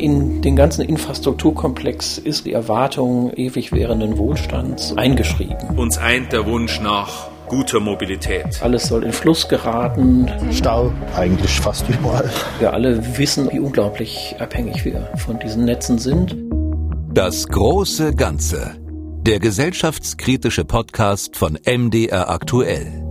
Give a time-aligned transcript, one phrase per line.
[0.00, 5.76] In den ganzen Infrastrukturkomplex ist die Erwartung ewig währenden Wohlstands eingeschrieben.
[5.76, 8.62] Uns eint der Wunsch nach guter Mobilität.
[8.62, 10.26] Alles soll in Fluss geraten.
[10.52, 12.30] Stau eigentlich fast überall.
[12.60, 16.34] Wir alle wissen, wie unglaublich abhängig wir von diesen Netzen sind.
[17.12, 18.76] Das große Ganze.
[19.26, 23.09] Der gesellschaftskritische Podcast von MDR aktuell.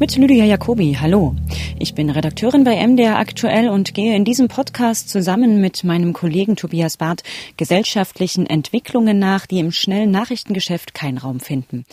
[0.00, 1.34] Mit Lydia Jacobi, hallo.
[1.78, 6.56] Ich bin Redakteurin bei MDR aktuell und gehe in diesem Podcast zusammen mit meinem Kollegen
[6.56, 7.22] Tobias Barth
[7.58, 11.84] gesellschaftlichen Entwicklungen nach, die im schnellen Nachrichtengeschäft keinen Raum finden.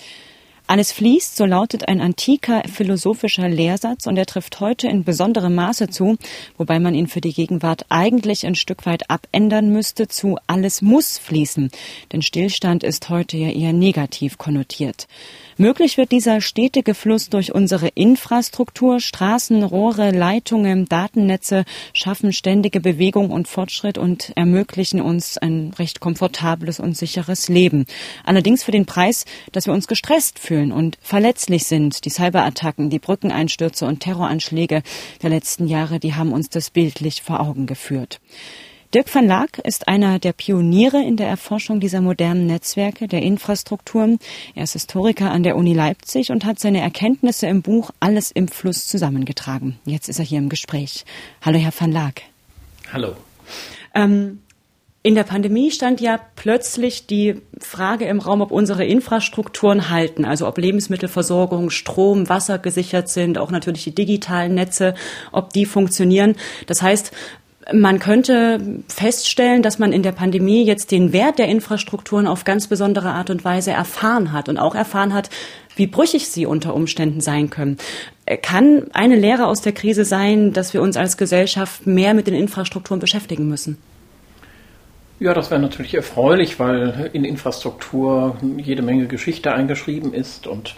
[0.68, 5.90] Alles fließt, so lautet ein antiker philosophischer Lehrsatz und er trifft heute in besonderem Maße
[5.90, 6.18] zu,
[6.58, 11.18] wobei man ihn für die Gegenwart eigentlich ein Stück weit abändern müsste zu alles muss
[11.18, 11.72] fließen,
[12.14, 15.08] denn Stillstand ist heute ja eher negativ konnotiert.
[15.60, 23.32] Möglich wird dieser stetige Fluss durch unsere Infrastruktur, Straßen, Rohre, Leitungen, Datennetze schaffen ständige Bewegung
[23.32, 27.88] und Fortschritt und ermöglichen uns ein recht komfortables und sicheres Leben.
[28.24, 32.06] Allerdings für den Preis, dass wir uns gestresst fühlen und verletzlich sind.
[32.06, 34.84] Die Cyberattacken, die Brückeneinstürze und Terroranschläge
[35.24, 38.20] der letzten Jahre, die haben uns das bildlich vor Augen geführt.
[38.94, 44.18] Dirk van Laak ist einer der Pioniere in der Erforschung dieser modernen Netzwerke, der Infrastrukturen.
[44.56, 48.48] Er ist Historiker an der Uni Leipzig und hat seine Erkenntnisse im Buch Alles im
[48.48, 49.78] Fluss zusammengetragen.
[49.84, 51.04] Jetzt ist er hier im Gespräch.
[51.42, 52.22] Hallo, Herr van Laak.
[52.94, 53.16] Hallo.
[53.94, 54.40] Ähm,
[55.04, 60.48] in der Pandemie stand ja plötzlich die Frage im Raum, ob unsere Infrastrukturen halten, also
[60.48, 64.96] ob Lebensmittelversorgung, Strom, Wasser gesichert sind, auch natürlich die digitalen Netze,
[65.34, 66.36] ob die funktionieren.
[66.68, 67.12] Das heißt,
[67.74, 72.68] man könnte feststellen, dass man in der Pandemie jetzt den Wert der Infrastrukturen auf ganz
[72.68, 75.30] besondere Art und Weise erfahren hat und auch erfahren hat,
[75.76, 77.78] wie brüchig sie unter Umständen sein können.
[78.42, 82.34] Kann eine Lehre aus der Krise sein, dass wir uns als Gesellschaft mehr mit den
[82.34, 83.78] Infrastrukturen beschäftigen müssen?
[85.20, 90.76] Ja, das wäre natürlich erfreulich, weil in Infrastruktur jede Menge Geschichte eingeschrieben ist und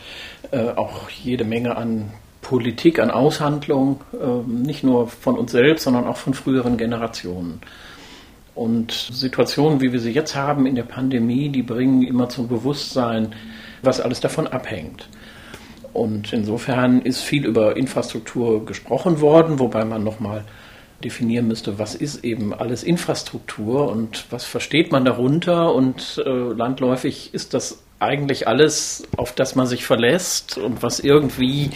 [0.51, 2.11] äh, auch jede Menge an
[2.41, 7.61] Politik, an Aushandlung, ähm, nicht nur von uns selbst, sondern auch von früheren Generationen.
[8.55, 13.33] Und Situationen, wie wir sie jetzt haben in der Pandemie, die bringen immer zum Bewusstsein,
[13.81, 15.07] was alles davon abhängt.
[15.93, 20.43] Und insofern ist viel über Infrastruktur gesprochen worden, wobei man nochmal
[21.03, 25.73] definieren müsste, was ist eben alles Infrastruktur und was versteht man darunter.
[25.73, 31.71] Und äh, landläufig ist das eigentlich alles, auf das man sich verlässt und was irgendwie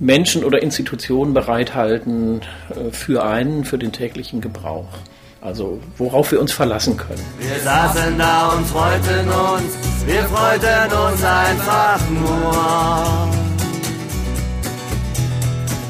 [0.00, 2.40] Menschen oder Institutionen bereithalten
[2.70, 4.88] äh, für einen, für den täglichen Gebrauch.
[5.42, 7.22] Also worauf wir uns verlassen können.
[7.38, 13.28] Wir saßen da und freuten uns, wir freuten uns einfach nur.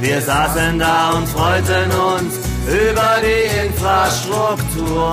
[0.00, 5.10] Wir saßen da und freuten uns über die Infrastruktur.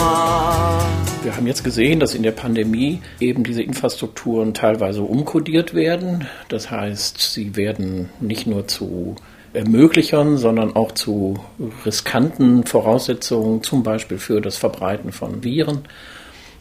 [1.24, 6.28] Wir haben jetzt gesehen, dass in der Pandemie eben diese Infrastrukturen teilweise umkodiert werden.
[6.48, 9.16] Das heißt, sie werden nicht nur zu
[9.54, 11.40] Ermöglichern, sondern auch zu
[11.86, 15.80] riskanten Voraussetzungen, zum Beispiel für das Verbreiten von Viren.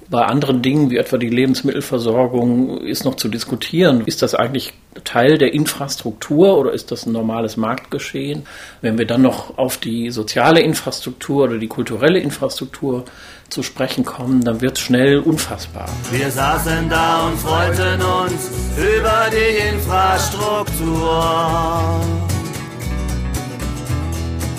[0.09, 4.03] Bei anderen Dingen, wie etwa die Lebensmittelversorgung, ist noch zu diskutieren.
[4.07, 4.73] Ist das eigentlich
[5.03, 8.47] Teil der Infrastruktur oder ist das ein normales Marktgeschehen?
[8.83, 13.05] Wenn wir dann noch auf die soziale Infrastruktur oder die kulturelle Infrastruktur
[13.49, 15.89] zu sprechen kommen, dann wird es schnell unfassbar.
[16.13, 22.01] Wir saßen da und freuten uns über die Infrastruktur.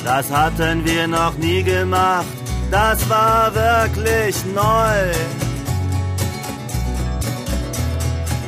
[0.04, 2.37] Das hatten wir noch nie gemacht
[2.72, 5.14] das war wirklich neu.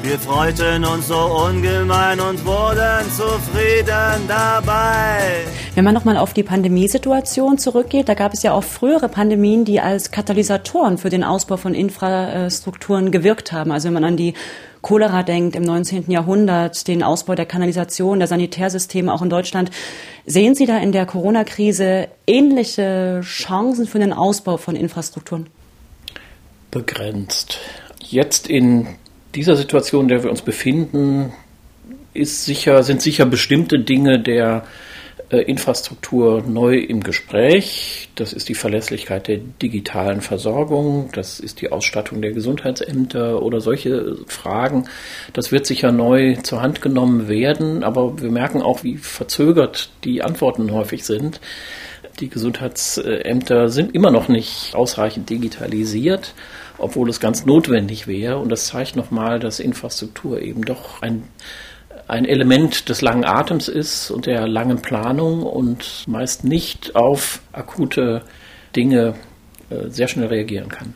[0.02, 5.44] Wir freuten uns so ungemein und wurden zufrieden dabei.
[5.76, 9.82] Wenn man nochmal auf die Pandemiesituation zurückgeht, da gab es ja auch frühere Pandemien, die
[9.82, 13.72] als Katalysatoren für den Ausbau von Infrastrukturen gewirkt haben.
[13.72, 14.34] Also wenn man an die
[14.82, 16.10] Cholera denkt im 19.
[16.10, 19.72] Jahrhundert, den Ausbau der Kanalisation, der Sanitärsysteme auch in Deutschland.
[20.26, 25.48] Sehen Sie da in der Corona-Krise ähnliche Chancen für den Ausbau von Infrastrukturen?
[26.72, 27.60] Begrenzt.
[28.00, 28.88] Jetzt in
[29.36, 31.34] dieser Situation, in der wir uns befinden,
[32.16, 34.64] sicher, sind sicher bestimmte Dinge der
[35.38, 38.10] Infrastruktur neu im Gespräch.
[38.16, 44.18] Das ist die Verlässlichkeit der digitalen Versorgung, das ist die Ausstattung der Gesundheitsämter oder solche
[44.26, 44.90] Fragen.
[45.34, 50.24] Das wird sicher neu zur Hand genommen werden, aber wir merken auch, wie verzögert die
[50.24, 51.40] Antworten häufig sind.
[52.20, 56.34] Die Gesundheitsämter sind immer noch nicht ausreichend digitalisiert,
[56.78, 58.40] obwohl es ganz notwendig wäre.
[58.40, 61.24] Und das zeigt nochmal, dass Infrastruktur eben doch ein
[62.10, 68.24] ein Element des langen Atems ist und der langen Planung und meist nicht auf akute
[68.76, 69.14] Dinge
[69.70, 70.94] äh, sehr schnell reagieren kann.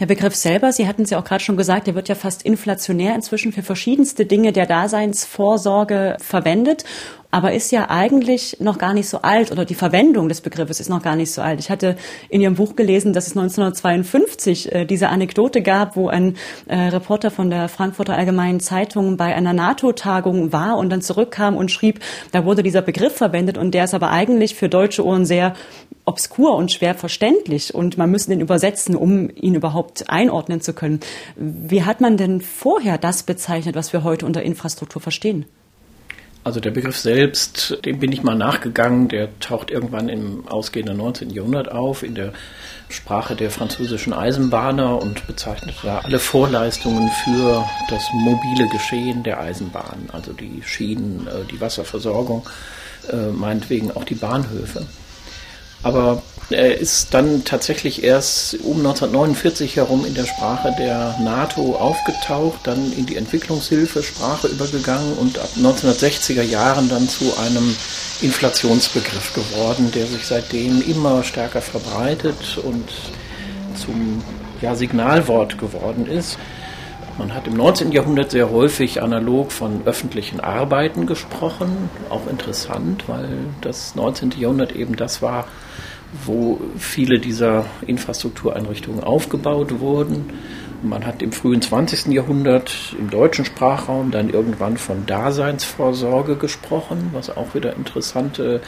[0.00, 2.42] Der Begriff selber, Sie hatten es ja auch gerade schon gesagt, der wird ja fast
[2.42, 6.84] inflationär inzwischen für verschiedenste Dinge der Daseinsvorsorge verwendet
[7.30, 10.88] aber ist ja eigentlich noch gar nicht so alt oder die Verwendung des Begriffes ist
[10.88, 11.60] noch gar nicht so alt.
[11.60, 11.96] Ich hatte
[12.30, 16.36] in Ihrem Buch gelesen, dass es 1952 äh, diese Anekdote gab, wo ein
[16.68, 21.70] äh, Reporter von der Frankfurter Allgemeinen Zeitung bei einer NATO-Tagung war und dann zurückkam und
[21.70, 22.00] schrieb,
[22.32, 25.54] da wurde dieser Begriff verwendet und der ist aber eigentlich für deutsche Ohren sehr
[26.06, 31.00] obskur und schwer verständlich und man müsste den übersetzen, um ihn überhaupt einordnen zu können.
[31.36, 35.44] Wie hat man denn vorher das bezeichnet, was wir heute unter Infrastruktur verstehen?
[36.48, 41.28] Also der Begriff selbst, dem bin ich mal nachgegangen, der taucht irgendwann im ausgehenden 19.
[41.28, 42.32] Jahrhundert auf in der
[42.88, 50.08] Sprache der französischen Eisenbahner und bezeichnet da alle Vorleistungen für das mobile Geschehen der Eisenbahn,
[50.10, 52.48] also die Schienen, äh, die Wasserversorgung,
[53.12, 54.86] äh, meinetwegen auch die Bahnhöfe.
[55.82, 62.60] Aber er ist dann tatsächlich erst um 1949 herum in der Sprache der NATO aufgetaucht,
[62.64, 67.76] dann in die Entwicklungshilfesprache übergegangen und ab 1960er Jahren dann zu einem
[68.22, 72.88] Inflationsbegriff geworden, der sich seitdem immer stärker verbreitet und
[73.76, 74.22] zum
[74.62, 76.38] ja, Signalwort geworden ist.
[77.18, 77.92] Man hat im 19.
[77.92, 83.28] Jahrhundert sehr häufig analog von öffentlichen Arbeiten gesprochen, auch interessant, weil
[83.60, 84.34] das 19.
[84.38, 85.46] Jahrhundert eben das war,
[86.24, 90.32] wo viele dieser Infrastruktureinrichtungen aufgebaut wurden.
[90.82, 92.06] Man hat im frühen 20.
[92.12, 98.60] Jahrhundert im deutschen Sprachraum dann irgendwann von Daseinsvorsorge gesprochen, was auch wieder interessante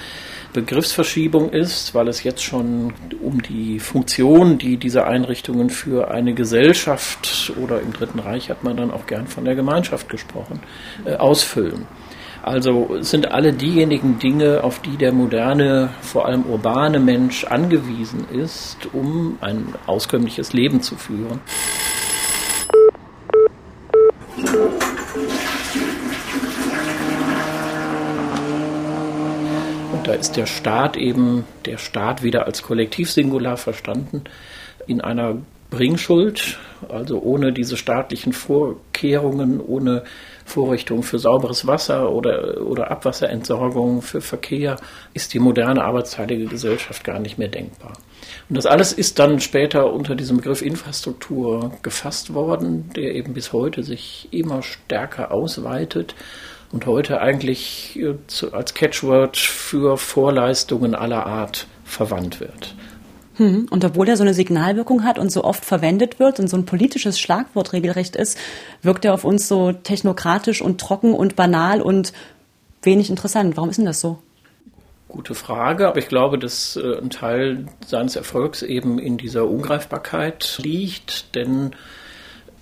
[0.53, 2.93] Begriffsverschiebung ist, weil es jetzt schon
[3.23, 8.77] um die Funktion, die diese Einrichtungen für eine Gesellschaft oder im Dritten Reich hat man
[8.77, 10.61] dann auch gern von der Gemeinschaft gesprochen,
[11.05, 11.87] äh, ausfüllen.
[12.43, 18.79] Also sind alle diejenigen Dinge, auf die der moderne, vor allem urbane Mensch angewiesen ist,
[18.95, 21.41] um ein auskömmliches Leben zu führen.
[29.93, 34.25] Und da ist der Staat eben, der Staat wieder als Kollektivsingular verstanden,
[34.87, 35.37] in einer
[35.69, 36.59] Bringschuld,
[36.89, 40.05] also ohne diese staatlichen Vorkehrungen, ohne
[40.51, 44.77] Vorrichtungen für sauberes Wasser oder, oder Abwasserentsorgung für Verkehr,
[45.15, 47.93] ist die moderne arbeitsteilige Gesellschaft gar nicht mehr denkbar.
[48.49, 53.53] Und das alles ist dann später unter diesem Begriff Infrastruktur gefasst worden, der eben bis
[53.53, 56.15] heute sich immer stärker ausweitet
[56.73, 58.15] und heute eigentlich äh,
[58.53, 62.75] als Catchword für Vorleistungen aller Art verwandt wird.
[63.41, 63.69] Hm.
[63.71, 66.67] Und obwohl er so eine Signalwirkung hat und so oft verwendet wird und so ein
[66.67, 68.37] politisches Schlagwort regelrecht ist,
[68.83, 72.13] wirkt er auf uns so technokratisch und trocken und banal und
[72.83, 73.57] wenig interessant.
[73.57, 74.19] Warum ist denn das so?
[75.09, 80.61] Gute Frage, aber ich glaube, dass äh, ein Teil seines Erfolgs eben in dieser Ungreifbarkeit
[80.63, 81.71] liegt, denn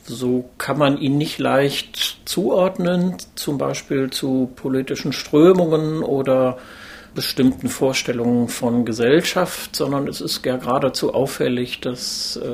[0.04, 6.58] so kann man ihn nicht leicht zuordnen, zum Beispiel zu politischen Strömungen oder
[7.18, 12.48] bestimmten Vorstellungen von Gesellschaft, sondern es ist ja geradezu auffällig, dass äh,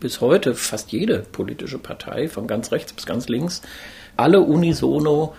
[0.00, 3.60] bis heute fast jede politische Partei, von ganz rechts bis ganz links,
[4.16, 5.34] alle unisono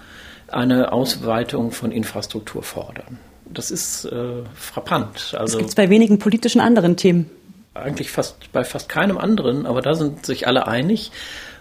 [0.48, 3.18] eine Ausweitung von Infrastruktur fordern.
[3.46, 5.34] Das ist äh, frappant.
[5.36, 7.32] Also, das gibt es bei wenigen politischen anderen Themen.
[7.74, 11.10] Eigentlich fast bei fast keinem anderen, aber da sind sich alle einig,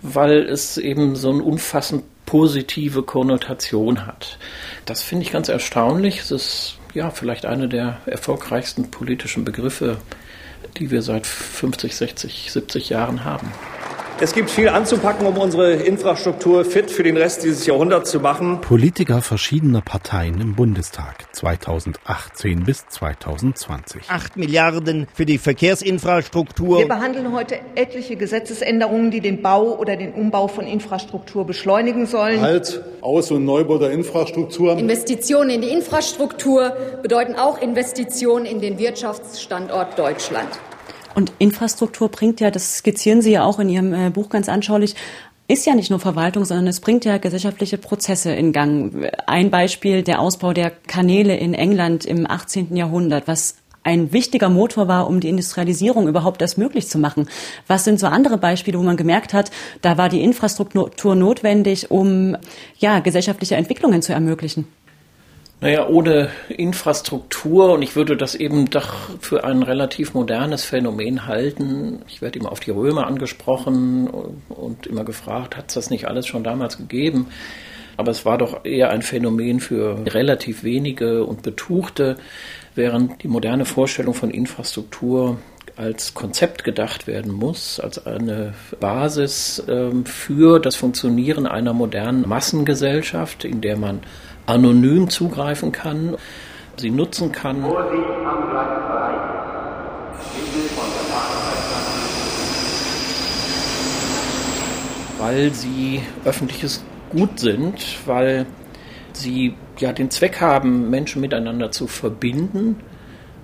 [0.03, 4.37] weil es eben so eine umfassend positive Konnotation hat.
[4.85, 6.19] Das finde ich ganz erstaunlich.
[6.19, 9.99] Es ist ja, vielleicht eine der erfolgreichsten politischen Begriffe,
[10.77, 13.53] die wir seit 50, 60, 70 Jahren haben.
[14.23, 18.61] Es gibt viel anzupacken, um unsere Infrastruktur fit für den Rest dieses Jahrhunderts zu machen.
[18.61, 24.03] Politiker verschiedener Parteien im Bundestag 2018 bis 2020.
[24.09, 26.81] Acht Milliarden für die Verkehrsinfrastruktur.
[26.81, 32.43] Wir behandeln heute etliche Gesetzesänderungen, die den Bau oder den Umbau von Infrastruktur beschleunigen sollen.
[32.43, 34.77] Halt, Aus- und Neubau der Infrastruktur.
[34.77, 40.51] Investitionen in die Infrastruktur bedeuten auch Investitionen in den Wirtschaftsstandort Deutschland.
[41.15, 44.95] Und Infrastruktur bringt ja, das skizzieren Sie ja auch in Ihrem äh, Buch ganz anschaulich,
[45.49, 49.11] ist ja nicht nur Verwaltung, sondern es bringt ja gesellschaftliche Prozesse in Gang.
[49.27, 52.77] Ein Beispiel der Ausbau der Kanäle in England im 18.
[52.77, 57.29] Jahrhundert, was ein wichtiger Motor war, um die Industrialisierung überhaupt erst möglich zu machen.
[57.67, 59.51] Was sind so andere Beispiele, wo man gemerkt hat,
[59.83, 62.37] da war die Infrastruktur notwendig, um
[62.79, 64.67] ja, gesellschaftliche Entwicklungen zu ermöglichen?
[65.63, 72.01] Naja, ohne Infrastruktur, und ich würde das eben doch für ein relativ modernes Phänomen halten.
[72.09, 74.09] Ich werde immer auf die Römer angesprochen
[74.49, 77.27] und immer gefragt, hat es das nicht alles schon damals gegeben?
[77.99, 82.17] Aber es war doch eher ein Phänomen für relativ wenige und Betuchte,
[82.75, 85.37] während die moderne Vorstellung von Infrastruktur
[85.77, 93.45] als Konzept gedacht werden muss, als eine Basis ähm, für das Funktionieren einer modernen Massengesellschaft,
[93.45, 94.01] in der man
[94.51, 96.17] anonym zugreifen kann,
[96.77, 97.65] sie nutzen kann.
[105.19, 108.47] Weil sie öffentliches Gut sind, weil
[109.13, 112.77] sie ja den Zweck haben, Menschen miteinander zu verbinden,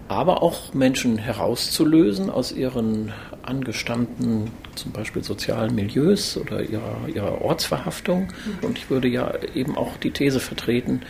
[0.08, 8.28] aber auch Menschen herauszulösen aus ihren angestammten, zum Beispiel sozialen Milieus oder ihrer, ihrer Ortsverhaftung.
[8.62, 11.02] Und ich würde ja eben auch die These vertreten,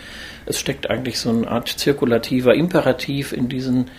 [0.46, 3.90] es steckt eigentlich so eine Art zirkulativer Imperativ in diesen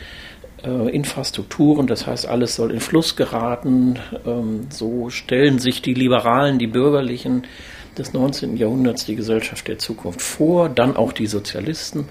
[0.63, 3.99] äh, Infrastrukturen, das heißt, alles soll in Fluss geraten.
[4.25, 7.43] Ähm, so stellen sich die Liberalen, die Bürgerlichen
[7.97, 8.57] des 19.
[8.57, 12.07] Jahrhunderts die Gesellschaft der Zukunft vor, dann auch die Sozialisten,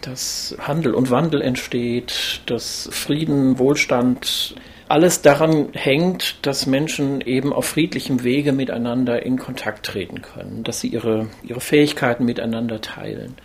[0.00, 4.54] dass Handel und Wandel entsteht, dass Frieden, Wohlstand,
[4.88, 10.80] alles daran hängt, dass Menschen eben auf friedlichem Wege miteinander in Kontakt treten können, dass
[10.80, 13.36] sie ihre, ihre Fähigkeiten miteinander teilen.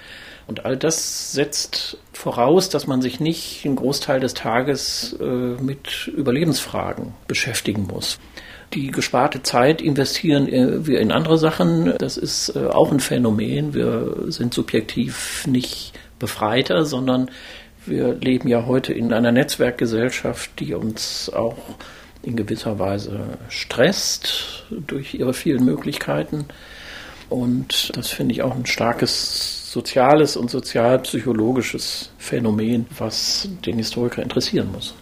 [0.47, 6.07] Und all das setzt voraus, dass man sich nicht einen Großteil des Tages äh, mit
[6.07, 8.19] Überlebensfragen beschäftigen muss.
[8.73, 11.93] Die gesparte Zeit investieren wir in andere Sachen.
[11.97, 13.73] Das ist äh, auch ein Phänomen.
[13.73, 17.29] Wir sind subjektiv nicht befreiter, sondern
[17.85, 21.57] wir leben ja heute in einer Netzwerkgesellschaft, die uns auch
[22.21, 26.45] in gewisser Weise stresst durch ihre vielen Möglichkeiten.
[27.29, 34.71] Und das finde ich auch ein starkes soziales und sozialpsychologisches Phänomen, was den Historiker interessieren
[34.71, 34.93] muss.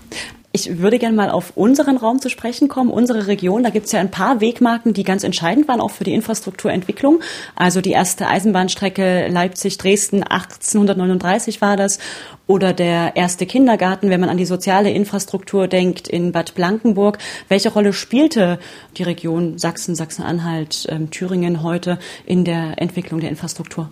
[0.54, 3.64] Ich würde gerne mal auf unseren Raum zu sprechen kommen, unsere Region.
[3.64, 7.22] Da gibt es ja ein paar Wegmarken, die ganz entscheidend waren, auch für die Infrastrukturentwicklung.
[7.56, 12.00] Also die erste Eisenbahnstrecke Leipzig-Dresden 1839 war das.
[12.48, 17.18] Oder der erste Kindergarten, wenn man an die soziale Infrastruktur denkt, in Bad Blankenburg.
[17.48, 18.60] Welche Rolle spielte
[18.98, 23.90] die Region Sachsen, Sachsen-Anhalt, ähm, Thüringen heute in der Entwicklung der Infrastruktur?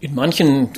[0.00, 0.70] In manchen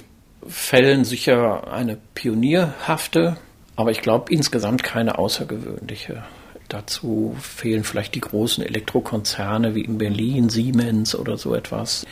[0.48, 3.36] Fällen sicher eine pionierhafte
[3.76, 6.24] aber ich glaube insgesamt keine außergewöhnliche.
[6.68, 12.06] Dazu fehlen vielleicht die großen Elektrokonzerne wie in Berlin, Siemens oder so etwas.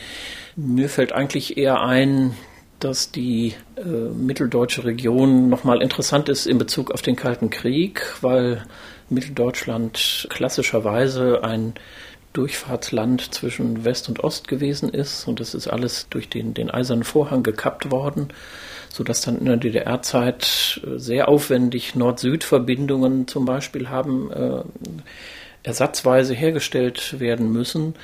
[0.56, 2.34] Mir fällt eigentlich eher ein,
[2.78, 8.64] dass die äh, mitteldeutsche Region nochmal interessant ist in Bezug auf den Kalten Krieg, weil
[9.08, 11.74] Mitteldeutschland klassischerweise ein
[12.32, 17.04] Durchfahrtsland zwischen West und Ost gewesen ist und das ist alles durch den, den eisernen
[17.04, 18.28] Vorhang gekappt worden
[18.92, 24.62] sodass dann in der DDR-Zeit äh, sehr aufwendig Nord-Süd-Verbindungen zum Beispiel haben äh,
[25.62, 27.94] ersatzweise hergestellt werden müssen.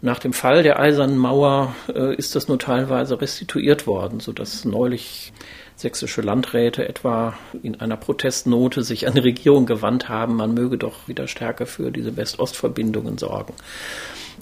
[0.00, 5.32] Nach dem Fall der Eisernen Mauer äh, ist das nur teilweise restituiert worden, sodass neulich
[5.78, 11.06] sächsische Landräte etwa in einer Protestnote sich an die Regierung gewandt haben, man möge doch
[11.06, 13.54] wieder stärker für diese West-Ost-Verbindungen sorgen.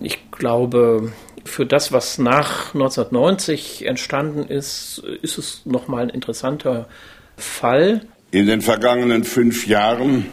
[0.01, 1.13] Ich glaube,
[1.45, 6.89] für das, was nach 1990 entstanden ist, ist es nochmal ein interessanter
[7.37, 8.01] Fall.
[8.31, 10.25] In den vergangenen fünf Jahren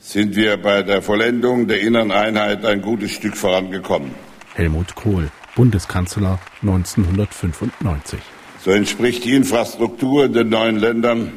[0.00, 4.10] sind wir bei der Vollendung der inneren Einheit ein gutes Stück vorangekommen.
[4.54, 8.18] Helmut Kohl, Bundeskanzler 1995.
[8.62, 11.32] So entspricht die Infrastruktur in den neuen Ländern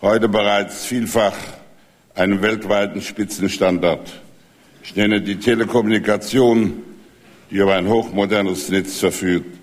[0.00, 1.36] heute bereits vielfach
[2.16, 4.12] einem weltweiten Spitzenstandard.
[4.82, 6.82] Ich nenne die Telekommunikation,
[7.48, 9.56] die über ein hochmodernes Netz verfügt.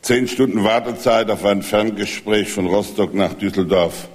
[0.00, 4.06] Zehn Stunden Wartezeit auf ein Ferngespräch von Rostock nach Düsseldorf,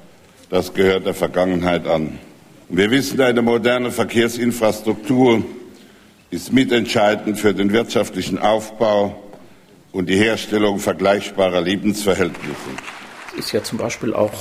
[0.49, 2.17] das gehört der Vergangenheit an.
[2.69, 5.43] Wir wissen, eine moderne Verkehrsinfrastruktur
[6.31, 9.21] ist mitentscheidend für den wirtschaftlichen Aufbau
[9.93, 12.57] und die Herstellung vergleichbarer Lebensverhältnisse.
[13.37, 14.33] Es ist ja zum Beispiel auch,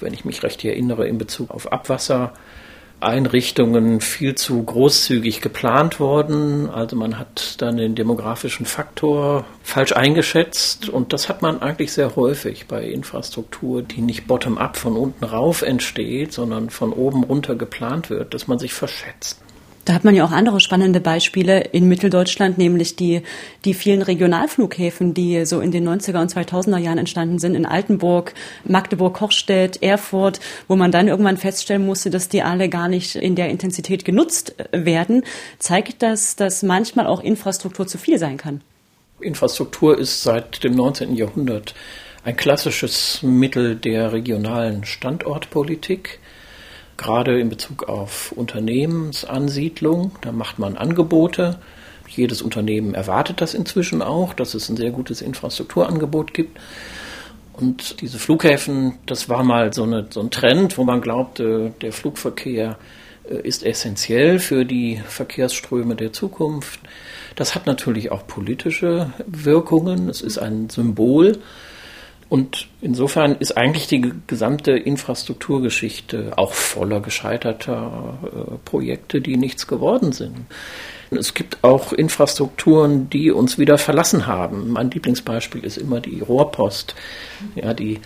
[0.00, 2.34] wenn ich mich recht erinnere, in Bezug auf Abwasser
[3.00, 6.68] Einrichtungen viel zu großzügig geplant worden.
[6.68, 12.16] Also man hat dann den demografischen Faktor falsch eingeschätzt und das hat man eigentlich sehr
[12.16, 18.10] häufig bei Infrastruktur, die nicht bottom-up von unten rauf entsteht, sondern von oben runter geplant
[18.10, 19.40] wird, dass man sich verschätzt.
[19.88, 23.22] Da hat man ja auch andere spannende Beispiele in Mitteldeutschland, nämlich die,
[23.64, 28.34] die vielen Regionalflughäfen, die so in den 90er und 2000er Jahren entstanden sind, in Altenburg,
[28.64, 33.34] Magdeburg, Kochstedt, Erfurt, wo man dann irgendwann feststellen musste, dass die alle gar nicht in
[33.34, 35.24] der Intensität genutzt werden.
[35.58, 38.60] Zeigt das, dass manchmal auch Infrastruktur zu viel sein kann?
[39.20, 41.16] Infrastruktur ist seit dem 19.
[41.16, 41.74] Jahrhundert
[42.24, 46.18] ein klassisches Mittel der regionalen Standortpolitik
[46.98, 50.12] gerade in Bezug auf Unternehmensansiedlung.
[50.20, 51.58] Da macht man Angebote.
[52.06, 56.58] Jedes Unternehmen erwartet das inzwischen auch, dass es ein sehr gutes Infrastrukturangebot gibt.
[57.54, 61.92] Und diese Flughäfen, das war mal so, eine, so ein Trend, wo man glaubte, der
[61.92, 62.78] Flugverkehr
[63.28, 66.80] äh, ist essentiell für die Verkehrsströme der Zukunft.
[67.34, 70.08] Das hat natürlich auch politische Wirkungen.
[70.08, 71.38] Es ist ein Symbol.
[72.28, 80.12] Und insofern ist eigentlich die gesamte Infrastrukturgeschichte auch voller gescheiterter äh, Projekte, die nichts geworden
[80.12, 80.36] sind.
[81.10, 84.70] Es gibt auch Infrastrukturen, die uns wieder verlassen haben.
[84.70, 86.94] Mein Lieblingsbeispiel ist immer die Rohrpost,
[87.54, 88.00] ja, die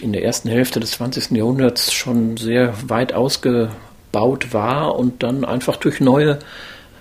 [0.00, 1.32] in der ersten Hälfte des 20.
[1.32, 6.38] Jahrhunderts schon sehr weit ausgebaut war und dann einfach durch neue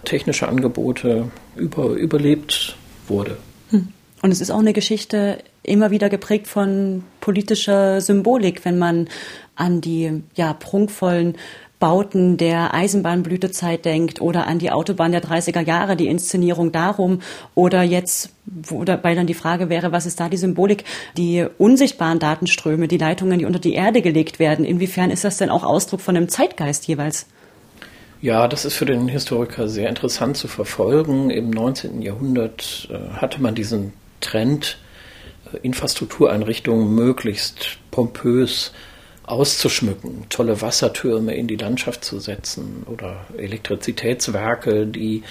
[0.03, 2.75] technische Angebote über, überlebt
[3.07, 3.37] wurde.
[3.69, 3.89] Hm.
[4.21, 9.07] Und es ist auch eine Geschichte immer wieder geprägt von politischer Symbolik, wenn man
[9.55, 11.35] an die ja, prunkvollen
[11.79, 17.21] Bauten der Eisenbahnblütezeit denkt oder an die Autobahn der 30er Jahre, die Inszenierung darum
[17.53, 20.85] oder jetzt, wo dabei dann die Frage wäre, was ist da die Symbolik,
[21.17, 25.51] die unsichtbaren Datenströme, die Leitungen, die unter die Erde gelegt werden, inwiefern ist das denn
[25.51, 27.27] auch Ausdruck von einem Zeitgeist jeweils?
[28.21, 31.29] Ja, das ist für den Historiker sehr interessant zu verfolgen.
[31.29, 32.01] Im 19.
[32.01, 34.79] Jahrhundert äh, hatte man diesen Trend,
[35.61, 38.71] Infrastruktureinrichtungen möglichst pompös
[39.27, 45.23] auszuschmücken, tolle Wassertürme in die Landschaft zu setzen oder Elektrizitätswerke, die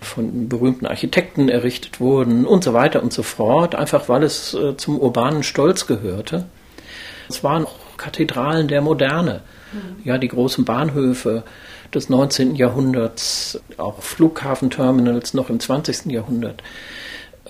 [0.00, 4.76] von berühmten Architekten errichtet wurden und so weiter und so fort, einfach weil es äh,
[4.76, 6.46] zum urbanen Stolz gehörte.
[7.28, 9.42] Es waren auch Kathedralen der Moderne,
[9.72, 10.02] mhm.
[10.04, 11.44] ja, die großen Bahnhöfe
[11.94, 12.56] des 19.
[12.56, 16.06] Jahrhunderts, auch Flughafenterminals noch im 20.
[16.06, 16.64] Jahrhundert.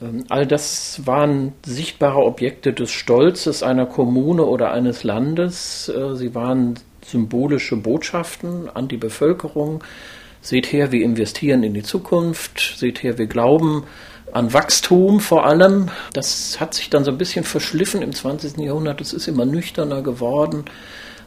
[0.00, 5.88] Ähm, all das waren sichtbare Objekte des Stolzes einer Kommune oder eines Landes.
[5.88, 9.82] Äh, sie waren symbolische Botschaften an die Bevölkerung.
[10.40, 12.74] Seht her, wir investieren in die Zukunft.
[12.76, 13.84] Seht her, wir glauben
[14.32, 15.88] an Wachstum vor allem.
[16.12, 18.58] Das hat sich dann so ein bisschen verschliffen im 20.
[18.58, 19.00] Jahrhundert.
[19.00, 20.64] Es ist immer nüchterner geworden,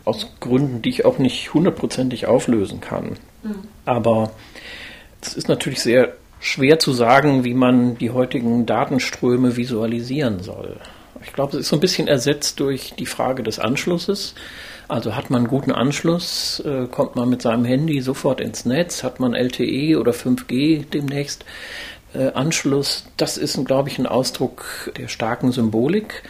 [0.06, 3.18] aus Gründen, die ich auch nicht hundertprozentig auflösen kann.
[3.44, 3.56] Mhm.
[3.86, 4.32] Aber
[5.22, 10.78] es ist natürlich sehr schwer zu sagen, wie man die heutigen Datenströme visualisieren soll.
[11.24, 14.36] Ich glaube, es ist so ein bisschen ersetzt durch die Frage des Anschlusses.
[14.88, 19.04] Also hat man einen guten Anschluss, äh, kommt man mit seinem Handy sofort ins Netz,
[19.04, 21.46] hat man LTE oder 5G demnächst
[22.16, 23.06] äh, Anschluss.
[23.18, 26.24] Das ist, glaube ich, ein Ausdruck der starken Symbolik.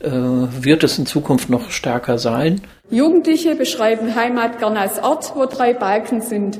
[0.00, 2.60] Äh, wird es in Zukunft noch stärker sein?
[2.90, 6.58] Jugendliche beschreiben Heimat gern als Ort, wo drei Balken sind.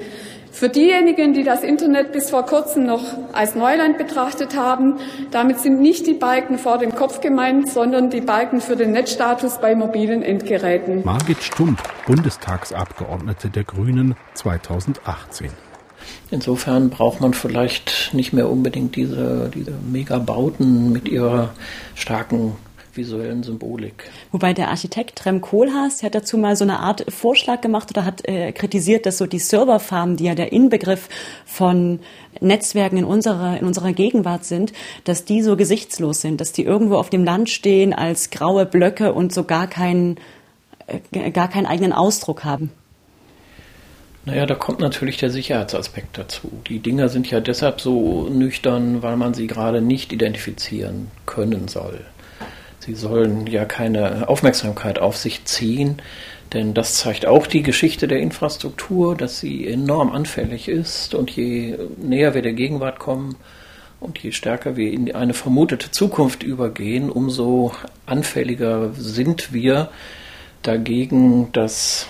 [0.56, 3.02] Für diejenigen, die das Internet bis vor kurzem noch
[3.34, 4.94] als Neuland betrachtet haben,
[5.30, 9.58] damit sind nicht die Balken vor dem Kopf gemeint, sondern die Balken für den Netzstatus
[9.60, 11.04] bei mobilen Endgeräten.
[11.04, 15.50] Margit Stump, Bundestagsabgeordnete der Grünen 2018.
[16.30, 21.50] Insofern braucht man vielleicht nicht mehr unbedingt diese, diese Megabauten mit ihrer
[21.94, 22.56] starken
[22.96, 24.10] visuellen Symbolik.
[24.32, 28.26] Wobei der Architekt Trem Kohlhaas hat dazu mal so eine Art Vorschlag gemacht oder hat
[28.26, 31.08] äh, kritisiert, dass so die Serverfarmen, die ja der Inbegriff
[31.44, 32.00] von
[32.40, 34.72] Netzwerken in unserer, in unserer Gegenwart sind,
[35.04, 39.12] dass die so gesichtslos sind, dass die irgendwo auf dem Land stehen als graue Blöcke
[39.12, 40.16] und so gar keinen,
[40.86, 42.70] äh, gar keinen eigenen Ausdruck haben.
[44.26, 46.50] Naja, da kommt natürlich der Sicherheitsaspekt dazu.
[46.66, 52.00] Die Dinger sind ja deshalb so nüchtern, weil man sie gerade nicht identifizieren können soll.
[52.86, 56.00] Sie sollen ja keine Aufmerksamkeit auf sich ziehen,
[56.52, 61.76] denn das zeigt auch die Geschichte der Infrastruktur, dass sie enorm anfällig ist und je
[61.96, 63.34] näher wir der Gegenwart kommen
[63.98, 67.72] und je stärker wir in eine vermutete Zukunft übergehen, umso
[68.06, 69.90] anfälliger sind wir
[70.62, 72.06] dagegen, dass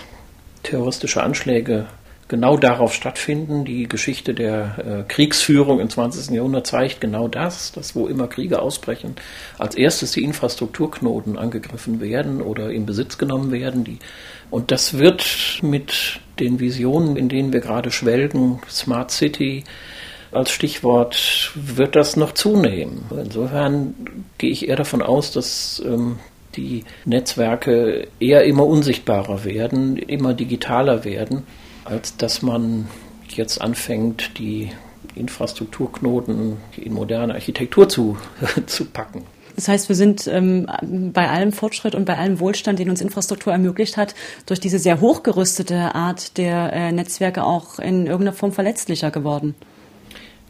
[0.61, 1.87] terroristische Anschläge
[2.27, 3.65] genau darauf stattfinden.
[3.65, 6.35] Die Geschichte der äh, Kriegsführung im 20.
[6.35, 9.15] Jahrhundert zeigt genau das, dass wo immer Kriege ausbrechen,
[9.57, 13.83] als erstes die Infrastrukturknoten angegriffen werden oder in Besitz genommen werden.
[13.83, 13.99] Die,
[14.49, 19.63] und das wird mit den Visionen, in denen wir gerade schwelgen, Smart City,
[20.31, 23.05] als Stichwort wird das noch zunehmen.
[23.11, 23.95] Insofern
[24.37, 26.19] gehe ich eher davon aus, dass ähm,
[26.57, 31.43] die Netzwerke eher immer unsichtbarer werden, immer digitaler werden
[31.87, 32.87] als dass man
[33.29, 34.71] jetzt anfängt, die
[35.15, 38.17] Infrastrukturknoten in moderne Architektur zu,
[38.65, 39.23] zu packen.
[39.55, 40.67] Das heißt, wir sind ähm,
[41.13, 44.13] bei allem Fortschritt und bei allem Wohlstand, den uns Infrastruktur ermöglicht hat,
[44.45, 49.55] durch diese sehr hochgerüstete Art der äh, Netzwerke auch in irgendeiner Form verletzlicher geworden.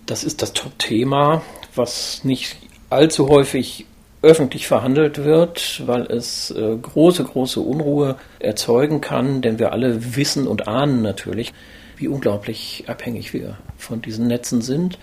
[0.06, 1.41] Das ist das Top-Thema,
[1.73, 2.58] was nicht
[2.89, 3.86] allzu häufig
[4.28, 10.48] öffentlich verhandelt wird, weil es äh, große, große Unruhe erzeugen kann, denn wir alle wissen
[10.48, 11.54] und ahnen natürlich,
[11.96, 15.00] wie unglaublich abhängig wir von diesen Netzen sind.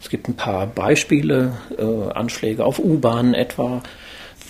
[0.00, 3.82] Es gibt ein paar Beispiele, äh, Anschläge auf U-Bahnen etwa,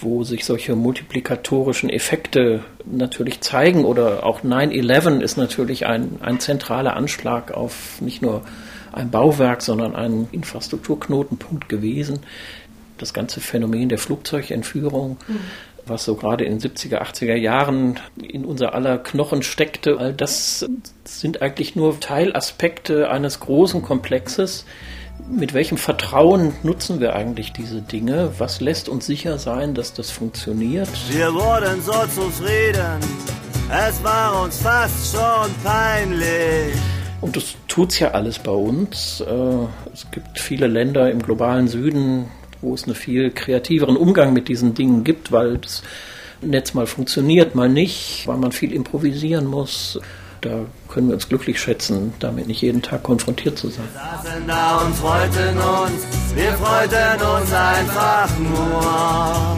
[0.00, 3.86] wo sich solche multiplikatorischen Effekte natürlich zeigen.
[3.86, 8.42] Oder auch 9-11 ist natürlich ein, ein zentraler Anschlag auf nicht nur
[8.92, 12.20] ein Bauwerk, sondern einen Infrastrukturknotenpunkt gewesen.
[12.98, 15.40] Das ganze Phänomen der Flugzeugentführung, mhm.
[15.86, 20.66] was so gerade in den 70er, 80er Jahren in unser aller Knochen steckte, all das
[21.04, 24.64] sind eigentlich nur Teilaspekte eines großen Komplexes,
[25.28, 28.32] mit welchem Vertrauen nutzen wir eigentlich diese Dinge?
[28.38, 30.88] Was lässt uns sicher sein, dass das funktioniert?
[31.10, 33.00] Wir wurden so zufrieden,
[33.70, 36.74] es war uns fast schon peinlich.
[37.20, 39.22] Und das tut es ja alles bei uns.
[39.22, 39.34] Äh,
[39.92, 42.26] es gibt viele Länder im globalen Süden,
[42.64, 45.82] wo es einen viel kreativeren Umgang mit diesen Dingen gibt, weil das
[46.40, 50.00] Netz mal funktioniert, mal nicht, weil man viel improvisieren muss
[50.44, 53.88] da können wir uns glücklich schätzen, damit nicht jeden Tag konfrontiert zu sein.
[53.92, 59.56] Wir saßen da und freuten uns, wir freuten uns einfach nur.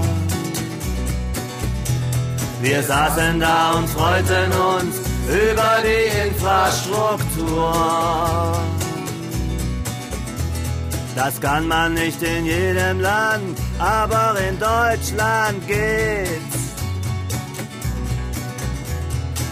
[2.63, 8.76] Wir saßen da und freuten uns über die Infrastruktur.
[11.17, 16.75] Das kann man nicht in jedem Land, aber in Deutschland geht's.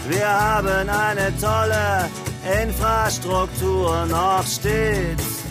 [0.07, 2.07] Wir haben eine tolle
[2.61, 5.43] Infrastruktur noch stets.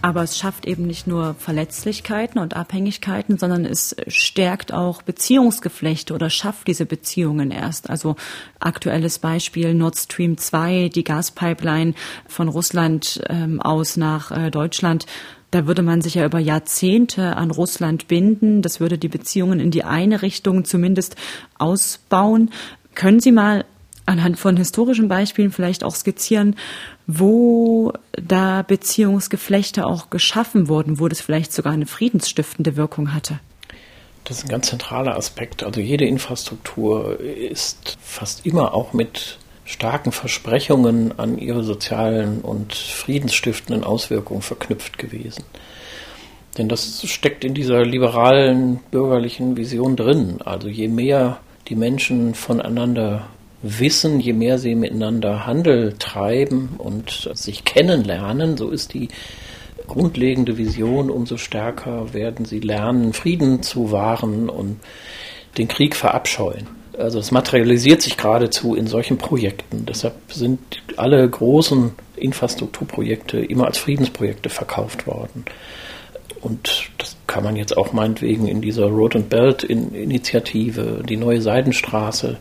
[0.00, 6.30] Aber es schafft eben nicht nur Verletzlichkeiten und Abhängigkeiten, sondern es stärkt auch Beziehungsgeflechte oder
[6.30, 7.90] schafft diese Beziehungen erst.
[7.90, 8.14] Also
[8.60, 11.94] aktuelles Beispiel Nord Stream 2, die Gaspipeline
[12.28, 15.06] von Russland ähm, aus nach äh, Deutschland.
[15.50, 18.60] Da würde man sich ja über Jahrzehnte an Russland binden.
[18.60, 21.16] Das würde die Beziehungen in die eine Richtung zumindest
[21.58, 22.50] ausbauen.
[22.94, 23.64] Können Sie mal
[24.04, 26.56] anhand von historischen Beispielen vielleicht auch skizzieren,
[27.06, 33.40] wo da Beziehungsgeflechte auch geschaffen wurden, wo das vielleicht sogar eine friedensstiftende Wirkung hatte?
[34.24, 35.62] Das ist ein ganz zentraler Aspekt.
[35.62, 43.84] Also jede Infrastruktur ist fast immer auch mit starken Versprechungen an ihre sozialen und friedensstiftenden
[43.84, 45.44] Auswirkungen verknüpft gewesen.
[46.56, 50.38] Denn das steckt in dieser liberalen bürgerlichen Vision drin.
[50.42, 53.26] Also je mehr die Menschen voneinander
[53.60, 59.08] wissen, je mehr sie miteinander Handel treiben und sich kennenlernen, so ist die
[59.86, 64.80] grundlegende Vision, umso stärker werden sie lernen, Frieden zu wahren und
[65.58, 66.77] den Krieg verabscheuen.
[66.98, 69.86] Also es materialisiert sich geradezu in solchen Projekten.
[69.86, 70.58] Deshalb sind
[70.96, 75.44] alle großen Infrastrukturprojekte immer als Friedensprojekte verkauft worden.
[76.40, 81.40] Und das kann man jetzt auch meinetwegen in dieser Road and Belt Initiative, die neue
[81.40, 82.36] Seidenstraße,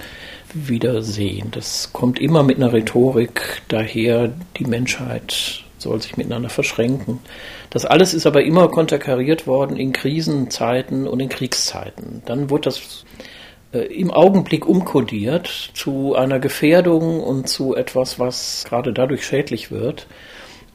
[0.53, 1.51] wiedersehen.
[1.51, 7.19] Das kommt immer mit einer Rhetorik daher, die Menschheit soll sich miteinander verschränken.
[7.69, 12.23] Das alles ist aber immer konterkariert worden in Krisenzeiten und in Kriegszeiten.
[12.25, 13.05] Dann wurde das
[13.71, 20.07] im Augenblick umkodiert zu einer Gefährdung und zu etwas, was gerade dadurch schädlich wird.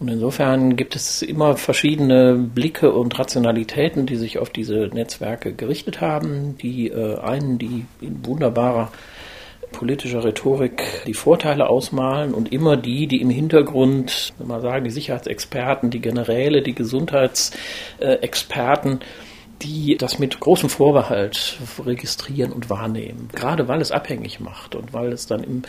[0.03, 6.01] Und insofern gibt es immer verschiedene Blicke und Rationalitäten, die sich auf diese Netzwerke gerichtet
[6.01, 6.57] haben.
[6.59, 8.91] Die äh, einen, die in wunderbarer
[9.71, 15.91] politischer Rhetorik die Vorteile ausmalen und immer die, die im Hintergrund, mal sagen, die Sicherheitsexperten,
[15.91, 19.03] die Generäle, die Gesundheitsexperten,
[19.63, 23.29] die das mit großem Vorbehalt registrieren und wahrnehmen.
[23.33, 25.63] Gerade weil es abhängig macht und weil es dann im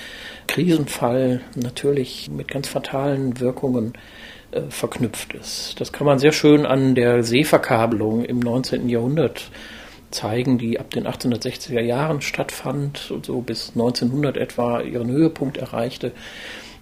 [0.47, 3.93] Krisenfall natürlich mit ganz fatalen Wirkungen
[4.51, 5.79] äh, verknüpft ist.
[5.79, 8.89] Das kann man sehr schön an der Seeverkabelung im 19.
[8.89, 9.51] Jahrhundert
[10.12, 16.12] zeigen, die ab den 1860er Jahren stattfand und so bis 1900 etwa ihren Höhepunkt erreichte.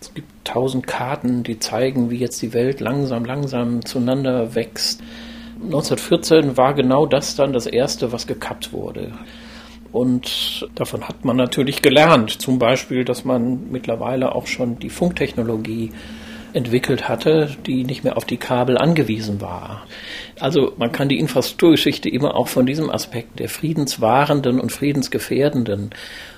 [0.02, 5.02] Es gibt tausend Karten, die zeigen, wie jetzt die Welt langsam, langsam zueinander wächst.
[5.64, 9.12] 1914 war genau das dann das erste, was gekappt wurde.
[9.92, 12.42] Und davon hat man natürlich gelernt.
[12.42, 15.92] Zum Beispiel, dass man mittlerweile auch schon die Funktechnologie
[16.54, 19.84] entwickelt hatte, die nicht mehr auf die Kabel angewiesen war.
[20.40, 25.92] Also man kann die Infrastrukturgeschichte immer auch von diesem Aspekt der friedenswahrenden und friedensgefährdenden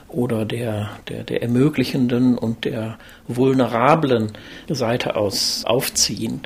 [0.08, 4.34] oder der, der, der ermöglichenden und der vulnerablen
[4.70, 6.42] Seite aus aufziehen.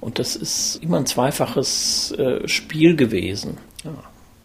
[0.00, 3.58] Und das ist immer ein zweifaches äh, Spiel gewesen.
[3.84, 3.92] Ja.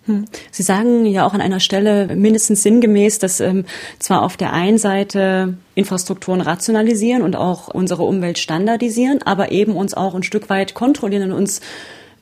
[0.06, 0.26] Hm.
[0.52, 3.66] Sie sagen ja auch an einer Stelle mindestens sinngemäß, dass ähm,
[4.00, 9.94] zwar auf der einen Seite Infrastrukturen rationalisieren und auch unsere Umwelt standardisieren, aber eben uns
[9.94, 11.62] auch ein Stück weit kontrollieren und uns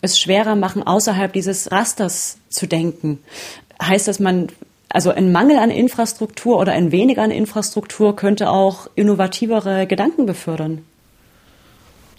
[0.01, 3.19] es schwerer machen, außerhalb dieses Rasters zu denken.
[3.81, 4.49] Heißt das, man
[4.89, 10.85] also ein Mangel an Infrastruktur oder ein weniger an Infrastruktur könnte auch innovativere Gedanken befördern?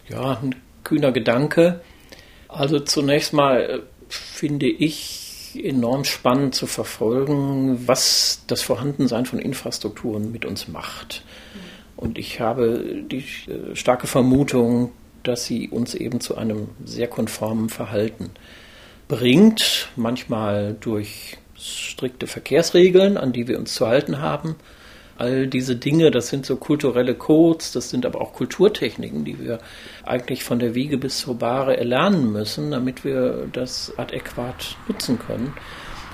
[0.08, 1.80] Ja, ein kühner Gedanke.
[2.48, 10.32] Also zunächst mal äh, finde ich enorm spannend zu verfolgen, was das Vorhandensein von Infrastrukturen
[10.32, 11.24] mit uns macht.
[11.96, 14.92] Und ich habe die äh, starke Vermutung,
[15.22, 18.30] dass sie uns eben zu einem sehr konformen Verhalten
[19.08, 24.56] bringt, manchmal durch strikte Verkehrsregeln, an die wir uns zu halten haben.
[25.22, 29.60] All diese Dinge, das sind so kulturelle Codes, das sind aber auch Kulturtechniken, die wir
[30.04, 35.54] eigentlich von der Wiege bis zur Bahre erlernen müssen, damit wir das adäquat nutzen können.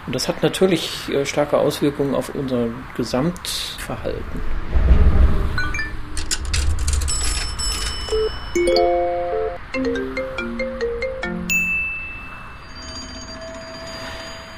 [0.05, 2.69] Und das hat natürlich äh, starke Auswirkungen auf unser
[2.99, 4.43] Gesamtverhalten.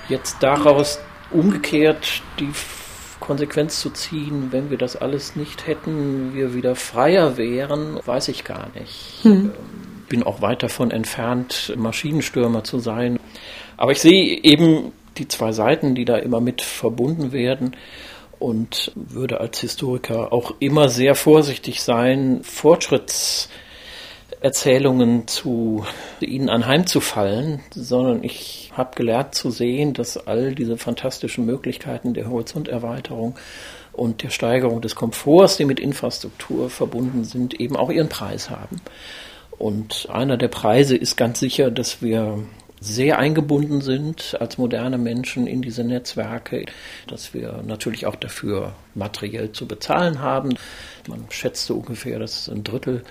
[0.09, 0.99] Jetzt daraus
[1.31, 2.51] umgekehrt die
[3.31, 8.43] Konsequenz zu ziehen, wenn wir das alles nicht hätten, wir wieder freier wären, weiß ich
[8.43, 9.23] gar nicht.
[9.23, 9.53] Hm.
[10.09, 13.21] Bin auch weit davon entfernt, Maschinenstürmer zu sein.
[13.77, 17.77] Aber ich sehe eben die zwei Seiten, die da immer mit verbunden werden
[18.41, 22.41] und würde als Historiker auch immer sehr vorsichtig sein,
[24.41, 25.85] Fortschrittserzählungen zu
[26.21, 33.35] ihnen anheimzufallen, sondern ich habe gelernt zu sehen, dass all diese fantastischen Möglichkeiten der Horizonterweiterung
[33.93, 38.81] und der Steigerung des Komforts, die mit Infrastruktur verbunden sind, eben auch ihren Preis haben.
[39.59, 42.39] Und einer der Preise ist ganz sicher, dass wir
[42.81, 46.65] sehr eingebunden sind als moderne Menschen in diese Netzwerke,
[47.07, 50.55] dass wir natürlich auch dafür materiell zu bezahlen haben.
[51.07, 53.03] Man schätzte ungefähr, dass ein Drittel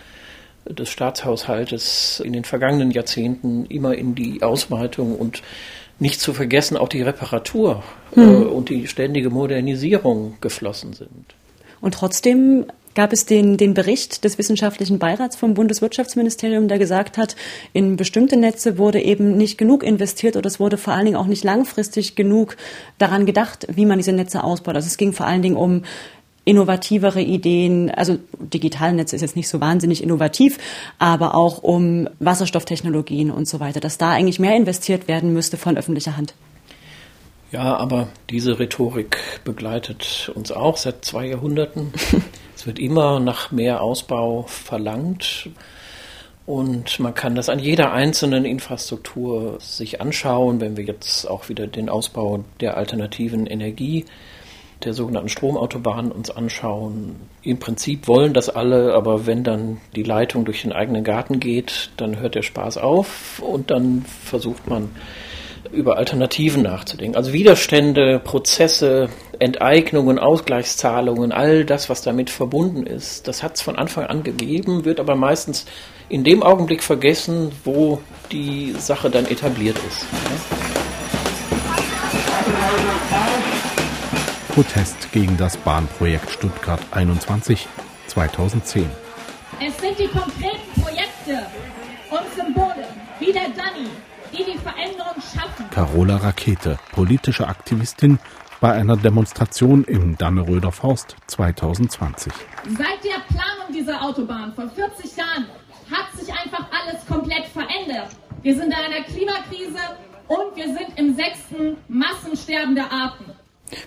[0.69, 5.41] des Staatshaushaltes in den vergangenen Jahrzehnten immer in die Ausweitung und
[5.99, 8.47] nicht zu vergessen auch die Reparatur hm.
[8.47, 11.35] und die ständige Modernisierung geflossen sind.
[11.81, 17.35] Und trotzdem gab es den, den Bericht des Wissenschaftlichen Beirats vom Bundeswirtschaftsministerium, der gesagt hat,
[17.71, 21.27] in bestimmte Netze wurde eben nicht genug investiert oder es wurde vor allen Dingen auch
[21.27, 22.57] nicht langfristig genug
[22.97, 24.75] daran gedacht, wie man diese Netze ausbaut.
[24.75, 25.83] Also es ging vor allen Dingen um
[26.45, 30.57] innovativere Ideen, also Digitalnetze ist jetzt nicht so wahnsinnig innovativ,
[30.97, 35.77] aber auch um Wasserstofftechnologien und so weiter, dass da eigentlich mehr investiert werden müsste von
[35.77, 36.33] öffentlicher Hand.
[37.51, 41.91] Ja, aber diese Rhetorik begleitet uns auch seit zwei Jahrhunderten.
[42.55, 45.49] es wird immer nach mehr Ausbau verlangt.
[46.45, 51.67] Und man kann das an jeder einzelnen Infrastruktur sich anschauen, wenn wir jetzt auch wieder
[51.67, 54.05] den Ausbau der alternativen Energie,
[54.83, 57.15] der sogenannten Stromautobahnen uns anschauen.
[57.41, 61.91] Im Prinzip wollen das alle, aber wenn dann die Leitung durch den eigenen Garten geht,
[61.97, 64.89] dann hört der Spaß auf und dann versucht man
[65.71, 67.17] über Alternativen nachzudenken.
[67.17, 73.75] Also Widerstände, Prozesse, Enteignungen, Ausgleichszahlungen, all das, was damit verbunden ist, das hat es von
[73.75, 75.65] Anfang an gegeben, wird aber meistens
[76.07, 80.05] in dem Augenblick vergessen, wo die Sache dann etabliert ist.
[84.59, 87.65] Protest gegen das Bahnprojekt Stuttgart 21
[88.07, 88.89] 2010.
[89.65, 91.47] Es sind die konkreten Projekte
[92.11, 92.85] und Symbole
[93.19, 93.87] wie der Danny,
[94.33, 95.69] die die Veränderung schaffen.
[95.71, 98.19] Carola Rakete, politische Aktivistin
[98.59, 102.33] bei einer Demonstration im Dammeröder Forst 2020.
[102.65, 105.45] Seit der Planung dieser Autobahn vor 40 Jahren
[105.89, 108.09] hat sich einfach alles komplett verändert.
[108.41, 109.79] Wir sind in einer Klimakrise
[110.27, 113.23] und wir sind im sechsten Massensterben der Arten.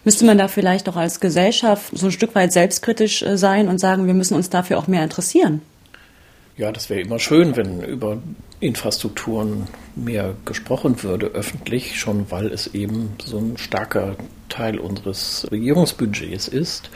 [0.05, 3.79] Müsste man da vielleicht auch als Gesellschaft so ein Stück weit selbstkritisch äh, sein und
[3.79, 5.63] sagen, wir müssen uns dafür auch mehr interessieren?
[6.57, 8.19] Ja, das wäre immer schön, wenn über
[8.61, 9.67] Infrastrukturen
[9.97, 14.17] mehr gesprochen würde, öffentlich, schon weil es eben so ein starker
[14.49, 16.91] Teil unseres Regierungsbudgets ist.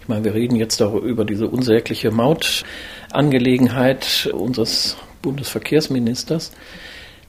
[0.00, 6.52] Ich meine, wir reden jetzt darüber über diese unsägliche Mautangelegenheit unseres Bundesverkehrsministers.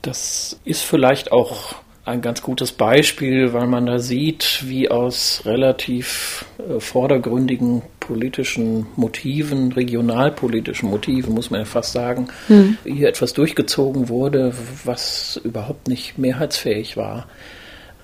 [0.02, 6.46] Das ist vielleicht auch ein ganz gutes Beispiel, weil man da sieht, wie aus relativ
[6.60, 12.78] äh, vordergründigen politischen Motiven, regionalpolitischen Motiven, muss man ja fast sagen, hm.
[12.86, 17.28] hier etwas durchgezogen wurde, was überhaupt nicht mehrheitsfähig war.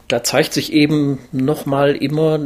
[0.08, 2.40] Da zeigt sich eben nochmal immer,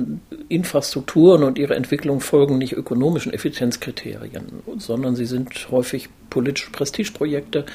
[0.50, 7.66] Infrastrukturen und ihre Entwicklung folgen nicht ökonomischen Effizienzkriterien, sondern sie sind häufig politische Prestigeprojekte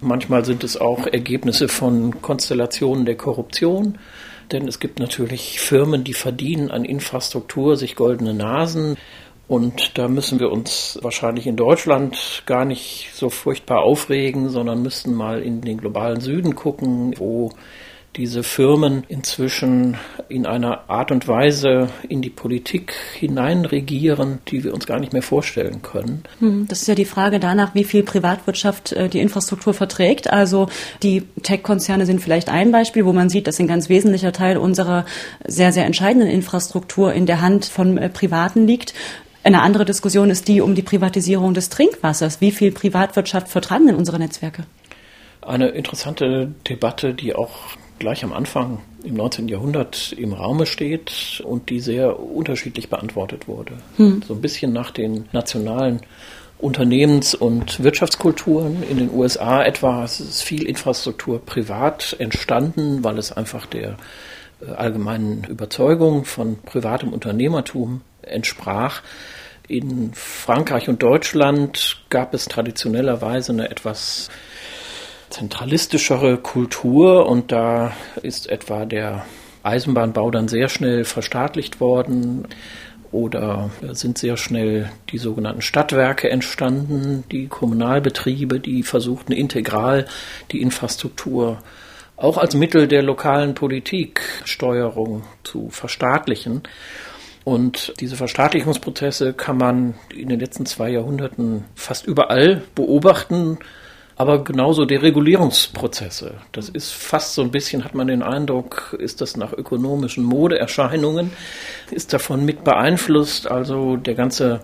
[0.00, 3.98] Manchmal sind es auch Ergebnisse von Konstellationen der Korruption.
[4.52, 8.96] Denn es gibt natürlich Firmen, die verdienen an Infrastruktur sich goldene Nasen.
[9.48, 15.14] Und da müssen wir uns wahrscheinlich in Deutschland gar nicht so furchtbar aufregen, sondern müssten
[15.14, 17.52] mal in den globalen Süden gucken, wo
[18.16, 19.96] diese Firmen inzwischen
[20.28, 25.22] in einer Art und Weise in die Politik hineinregieren, die wir uns gar nicht mehr
[25.22, 26.22] vorstellen können.
[26.38, 30.32] Hm, das ist ja die Frage danach, wie viel Privatwirtschaft äh, die Infrastruktur verträgt.
[30.32, 30.68] Also
[31.02, 35.04] die Tech-Konzerne sind vielleicht ein Beispiel, wo man sieht, dass ein ganz wesentlicher Teil unserer
[35.44, 38.94] sehr, sehr entscheidenden Infrastruktur in der Hand von äh, Privaten liegt.
[39.44, 42.40] Eine andere Diskussion ist die um die Privatisierung des Trinkwassers.
[42.40, 44.64] Wie viel Privatwirtschaft vertragen denn unsere Netzwerke?
[45.46, 47.52] Eine interessante Debatte, die auch
[47.98, 49.48] gleich am Anfang im 19.
[49.48, 53.74] Jahrhundert im Raume steht und die sehr unterschiedlich beantwortet wurde.
[53.96, 54.22] Hm.
[54.26, 56.00] So ein bisschen nach den nationalen
[56.58, 58.82] Unternehmens- und Wirtschaftskulturen.
[58.82, 63.96] In den USA etwa ist viel Infrastruktur privat entstanden, weil es einfach der
[64.60, 69.02] äh, allgemeinen Überzeugung von privatem Unternehmertum entsprach.
[69.68, 74.30] In Frankreich und Deutschland gab es traditionellerweise eine etwas
[75.30, 79.24] zentralistischere Kultur und da ist etwa der
[79.62, 82.46] Eisenbahnbau dann sehr schnell verstaatlicht worden
[83.12, 90.06] oder sind sehr schnell die sogenannten Stadtwerke entstanden, die Kommunalbetriebe, die versuchten integral
[90.52, 91.58] die Infrastruktur
[92.16, 96.62] auch als Mittel der lokalen Politiksteuerung zu verstaatlichen.
[97.44, 103.58] Und diese Verstaatlichungsprozesse kann man in den letzten zwei Jahrhunderten fast überall beobachten
[104.18, 106.36] aber genauso Deregulierungsprozesse.
[106.52, 111.32] Das ist fast so ein bisschen, hat man den Eindruck, ist das nach ökonomischen Modeerscheinungen,
[111.90, 113.50] ist davon mit beeinflusst.
[113.50, 114.60] Also der ganze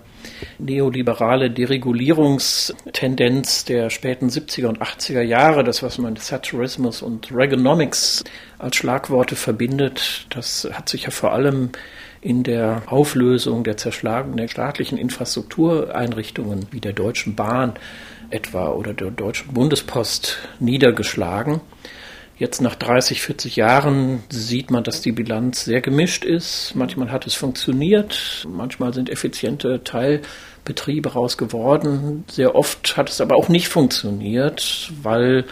[0.57, 8.23] neoliberale Deregulierungstendenz der späten 70er und 80er Jahre, das was man Thatcherismus und Reaganomics
[8.57, 11.69] als Schlagworte verbindet, das hat sich ja vor allem
[12.21, 17.73] in der Auflösung der zerschlagenen staatlichen Infrastruktureinrichtungen wie der Deutschen Bahn
[18.33, 21.61] etwa oder der Deutschen Bundespost niedergeschlagen.
[22.37, 26.73] Jetzt nach 30, 40 Jahren sieht man, dass die Bilanz sehr gemischt ist.
[26.75, 32.25] Manchmal hat es funktioniert, manchmal sind effiziente Teilbetriebe raus geworden.
[32.27, 35.45] Sehr oft hat es aber auch nicht funktioniert, weil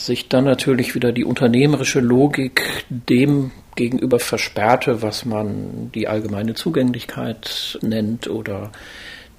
[0.00, 7.78] sich dann natürlich wieder die unternehmerische Logik dem gegenüber versperrte, was man die allgemeine Zugänglichkeit
[7.82, 8.72] nennt oder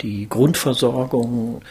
[0.01, 1.62] die Grundversorgung.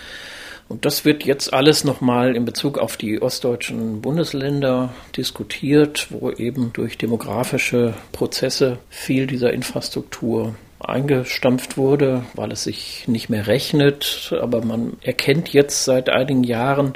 [0.68, 6.72] Und das wird jetzt alles nochmal in Bezug auf die ostdeutschen Bundesländer diskutiert, wo eben
[6.72, 14.34] durch demografische Prozesse viel dieser Infrastruktur eingestampft wurde, weil es sich nicht mehr rechnet.
[14.40, 16.94] Aber man erkennt jetzt seit einigen Jahren,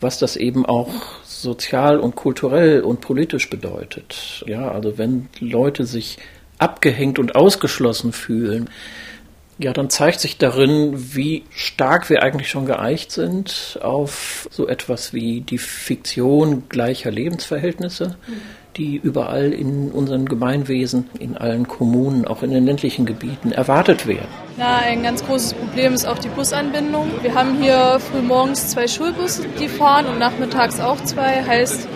[0.00, 0.90] was das eben auch
[1.24, 4.44] sozial und kulturell und politisch bedeutet.
[4.46, 6.18] Ja, also wenn Leute sich
[6.58, 8.70] abgehängt und ausgeschlossen fühlen,
[9.58, 15.14] ja, dann zeigt sich darin, wie stark wir eigentlich schon geeicht sind auf so etwas
[15.14, 18.16] wie die Fiktion gleicher Lebensverhältnisse,
[18.76, 24.28] die überall in unseren Gemeinwesen, in allen Kommunen, auch in den ländlichen Gebieten erwartet werden.
[24.58, 27.10] Ja, ein ganz großes Problem ist auch die Busanbindung.
[27.22, 31.42] Wir haben hier frühmorgens zwei Schulbusse, die fahren und nachmittags auch zwei.
[31.42, 31.88] Heißt,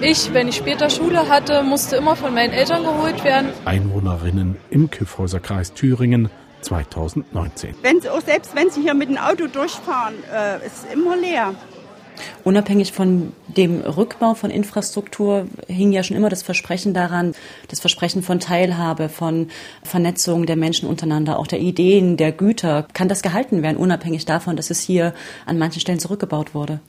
[0.00, 3.50] ich, wenn ich später Schule hatte, musste immer von meinen Eltern geholt werden.
[3.66, 6.30] Einwohnerinnen im Kyffhäuserkreis Thüringen
[6.62, 7.74] 2019.
[7.82, 11.54] Wenn sie auch selbst wenn sie hier mit dem Auto durchfahren, äh, ist immer leer.
[12.44, 17.34] Unabhängig von dem Rückbau von Infrastruktur hing ja schon immer das Versprechen daran,
[17.68, 19.48] das Versprechen von Teilhabe, von
[19.82, 22.86] Vernetzung der Menschen untereinander, auch der Ideen, der Güter.
[22.92, 25.14] Kann das gehalten werden, unabhängig davon, dass es hier
[25.46, 26.80] an manchen Stellen zurückgebaut wurde?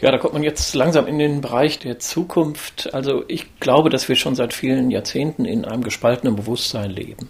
[0.00, 2.92] Ja, da kommt man jetzt langsam in den Bereich der Zukunft.
[2.92, 7.28] Also ich glaube, dass wir schon seit vielen Jahrzehnten in einem gespaltenen Bewusstsein leben.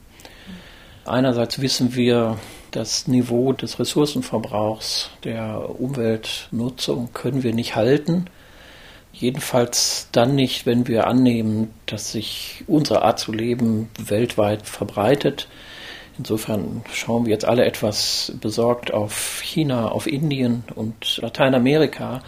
[1.05, 2.39] Einerseits wissen wir,
[2.71, 8.27] das Niveau des Ressourcenverbrauchs der Umweltnutzung können wir nicht halten.
[9.13, 15.49] Jedenfalls dann nicht, wenn wir annehmen, dass sich unsere Art zu leben weltweit verbreitet.
[16.17, 22.23] Insofern schauen wir jetzt alle etwas besorgt auf China, auf Indien und Lateinamerika.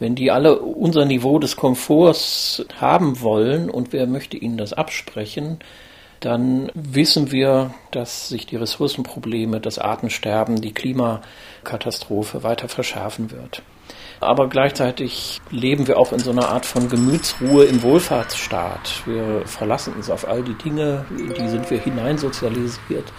[0.00, 5.58] Wenn die alle unser Niveau des Komforts haben wollen und wer möchte ihnen das absprechen,
[6.20, 13.62] dann wissen wir, dass sich die Ressourcenprobleme, das Artensterben, die Klimakatastrophe weiter verschärfen wird.
[14.20, 19.06] Aber gleichzeitig leben wir auch in so einer Art von Gemütsruhe im Wohlfahrtsstaat.
[19.06, 23.12] Wir verlassen uns auf all die Dinge, in die sind wir hineinsozialisiert.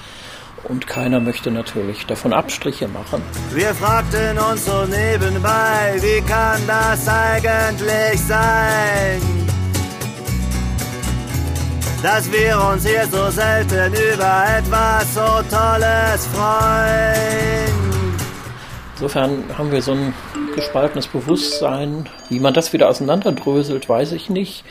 [0.66, 3.22] Und keiner möchte natürlich davon Abstriche machen.
[3.54, 9.22] Wir fragten uns so nebenbei, wie kann das eigentlich sein?
[12.02, 17.90] Dass wir uns hier so selten über etwas so Tolles freuen.
[18.94, 20.14] Insofern haben wir so ein
[20.56, 22.10] gespaltenes Bewusstsein.
[22.30, 24.64] Wie man das wieder auseinanderdröselt, weiß ich nicht.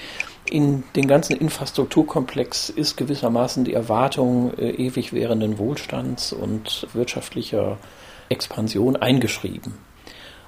[0.51, 7.79] In den ganzen Infrastrukturkomplex ist gewissermaßen die Erwartung äh, ewig währenden Wohlstands und wirtschaftlicher
[8.29, 9.75] Expansion eingeschrieben.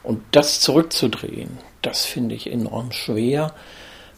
[0.02, 3.54] Und das zurückzudrehen, das finde ich enorm schwer.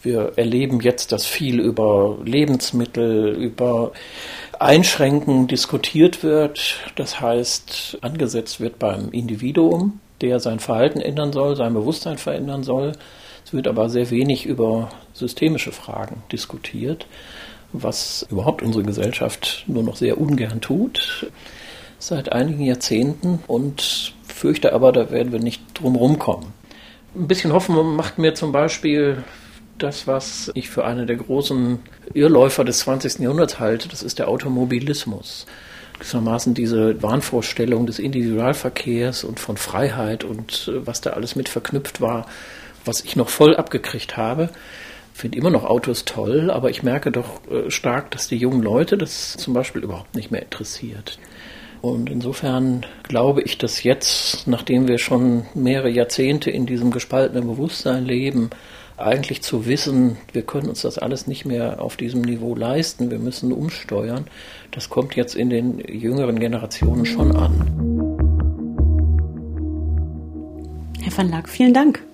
[0.03, 3.92] Wir erleben jetzt, dass viel über Lebensmittel, über
[4.59, 6.80] Einschränken diskutiert wird.
[6.96, 12.92] Das heißt, angesetzt wird beim Individuum, der sein Verhalten ändern soll, sein Bewusstsein verändern soll.
[13.44, 17.07] Es wird aber sehr wenig über systemische Fragen diskutiert,
[17.72, 21.26] was überhaupt unsere Gesellschaft nur noch sehr ungern tut
[22.03, 26.48] seit einigen Jahrzehnten und fürchte aber, da werden wir nicht drum rumkommen.
[27.14, 29.22] Ein bisschen Hoffnung macht mir zum Beispiel
[29.83, 31.78] das, was ich für eine der großen
[32.14, 33.20] Irrläufer des 20.
[33.20, 35.47] Jahrhunderts halte, das ist der Automobilismus.
[35.95, 42.01] Gewissermaßen diese Wahnvorstellung des Individualverkehrs und von Freiheit und äh, was da alles mit verknüpft
[42.01, 42.26] war,
[42.85, 44.51] was ich noch voll abgekriegt habe.
[45.14, 48.62] Ich finde immer noch Autos toll, aber ich merke doch äh, stark, dass die jungen
[48.62, 51.18] Leute das zum Beispiel überhaupt nicht mehr interessiert.
[51.83, 58.05] Und insofern glaube ich, dass jetzt, nachdem wir schon mehrere Jahrzehnte in diesem gespaltenen Bewusstsein
[58.05, 58.51] leben,
[58.97, 63.18] eigentlich zu wissen, wir können uns das alles nicht mehr auf diesem Niveau leisten, wir
[63.18, 64.26] müssen umsteuern,
[64.70, 67.53] das kommt jetzt in den jüngeren Generationen schon an.
[71.01, 72.05] Herr van Laak, vielen Dank.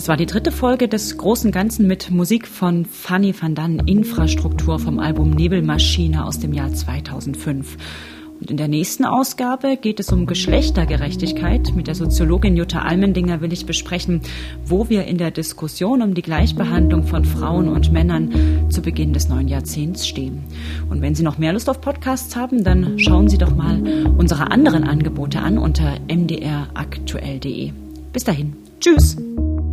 [0.00, 4.78] Das war die dritte Folge des großen Ganzen mit Musik von Fanny van Dan Infrastruktur
[4.78, 7.76] vom Album Nebelmaschine aus dem Jahr 2005.
[8.40, 11.74] Und in der nächsten Ausgabe geht es um Geschlechtergerechtigkeit.
[11.76, 14.22] Mit der Soziologin Jutta Almendinger will ich besprechen,
[14.64, 19.28] wo wir in der Diskussion um die Gleichbehandlung von Frauen und Männern zu Beginn des
[19.28, 20.44] neuen Jahrzehnts stehen.
[20.88, 24.50] Und wenn Sie noch mehr Lust auf Podcasts haben, dann schauen Sie doch mal unsere
[24.50, 27.72] anderen Angebote an unter mdraktuell.de.
[28.14, 28.54] Bis dahin.
[28.80, 29.18] Tschüss.